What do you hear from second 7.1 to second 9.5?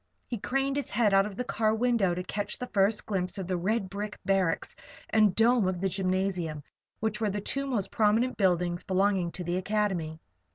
were the two most prominent buildings belonging to